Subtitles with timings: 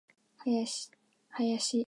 [0.39, 1.77] 林